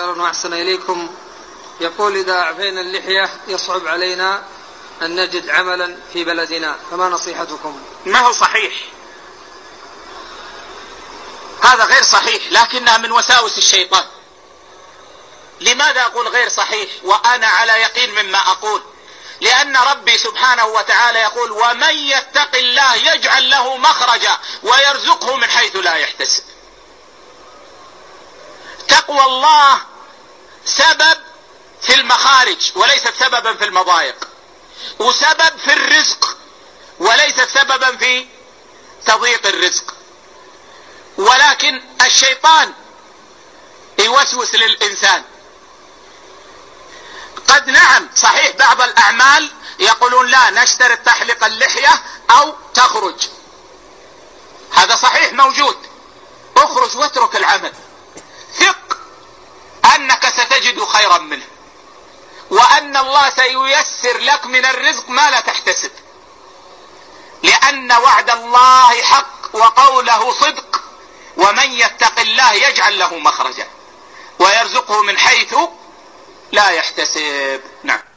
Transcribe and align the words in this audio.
أحسن 0.00 0.52
إليكم. 0.52 1.14
يقول 1.80 2.16
إذا 2.16 2.32
أعفينا 2.32 2.80
اللحية 2.80 3.30
يصعب 3.48 3.86
علينا 3.86 4.44
أن 5.02 5.16
نجد 5.16 5.50
عملا 5.50 5.98
في 6.12 6.24
بلدنا. 6.24 6.76
فما 6.90 7.08
نصيحتكم؟ 7.08 7.82
ما 8.06 8.18
هو 8.18 8.32
صحيح. 8.32 8.74
هذا 11.62 11.84
غير 11.84 12.02
صحيح 12.02 12.42
لكنها 12.52 12.98
من 12.98 13.12
وساوس 13.12 13.58
الشيطان. 13.58 14.04
لماذا 15.60 16.00
أقول 16.00 16.28
غير 16.28 16.48
صحيح؟ 16.48 16.90
وأنا 17.04 17.46
على 17.46 17.72
يقين 17.72 18.10
مما 18.10 18.38
أقول. 18.38 18.82
لأن 19.40 19.76
ربي 19.76 20.18
سبحانه 20.18 20.64
وتعالى 20.66 21.18
يقول 21.18 21.50
ومن 21.50 21.94
يتق 21.94 22.56
الله 22.56 22.94
يجعل 22.94 23.50
له 23.50 23.76
مخرجا 23.76 24.38
ويرزقه 24.62 25.36
من 25.36 25.50
حيث 25.50 25.76
لا 25.76 25.94
يحتسب. 25.94 26.55
تقوى 29.06 29.24
الله 29.24 29.80
سبب 30.64 31.18
في 31.82 31.94
المخارج 31.94 32.72
وليست 32.74 33.14
سببا 33.20 33.54
في 33.54 33.64
المضايق 33.64 34.28
وسبب 34.98 35.58
في 35.64 35.72
الرزق 35.72 36.36
وليست 36.98 37.48
سببا 37.54 37.96
في 37.96 38.26
تضييق 39.06 39.46
الرزق. 39.46 39.94
ولكن 41.18 41.82
الشيطان 42.02 42.72
يوسوس 43.98 44.54
للإنسان. 44.54 45.24
قد 47.48 47.68
نعم 47.68 48.08
صحيح 48.16 48.56
بعض 48.56 48.80
الأعمال 48.80 49.50
يقولون 49.78 50.26
لا 50.26 50.50
نشترط 50.50 50.98
تحلق 50.98 51.44
اللحية 51.44 52.02
أو 52.30 52.54
تخرج. 52.74 53.28
هذا 54.72 54.96
صحيح 54.96 55.32
موجود. 55.32 55.76
اخرج 56.56 56.96
واترك 56.96 57.36
العمل. 57.36 57.72
ستجد 60.56 60.84
خيرا 60.84 61.18
منه. 61.18 61.46
وأن 62.50 62.96
الله 62.96 63.30
سييسر 63.30 64.18
لك 64.18 64.46
من 64.46 64.64
الرزق 64.64 65.08
ما 65.08 65.30
لا 65.30 65.40
تحتسب. 65.40 65.90
لأن 67.42 67.92
وعد 67.92 68.30
الله 68.30 69.02
حق 69.02 69.54
وقوله 69.54 70.32
صدق 70.32 70.82
ومن 71.36 71.72
يتق 71.72 72.20
الله 72.20 72.52
يجعل 72.52 72.98
له 72.98 73.18
مخرجا 73.18 73.68
ويرزقه 74.38 75.02
من 75.02 75.18
حيث 75.18 75.54
لا 76.52 76.70
يحتسب. 76.70 77.60
نعم. 77.82 78.00